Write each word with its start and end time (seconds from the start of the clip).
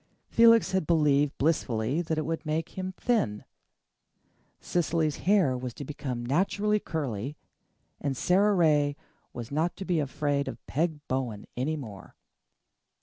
Felix 0.29 0.71
had 0.71 0.87
believed 0.87 1.37
blissfully 1.37 2.01
that 2.01 2.17
it 2.17 2.25
would 2.25 2.43
make 2.43 2.69
him 2.69 2.91
thin. 2.93 3.45
Cecily's 4.59 5.17
hair 5.29 5.55
was 5.55 5.75
to 5.75 5.85
become 5.85 6.25
naturally 6.25 6.79
curly, 6.79 7.37
and 7.99 8.17
Sara 8.17 8.55
Ray 8.55 8.95
was 9.31 9.51
not 9.51 9.75
to 9.75 9.85
be 9.85 9.99
afraid 9.99 10.47
of 10.47 10.65
Peg 10.65 11.07
Bowen 11.07 11.45
any 11.55 11.75
more. 11.75 12.15